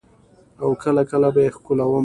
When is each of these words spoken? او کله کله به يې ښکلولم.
او 0.63 0.69
کله 0.83 1.03
کله 1.11 1.27
به 1.35 1.41
يې 1.45 1.49
ښکلولم. 1.55 1.95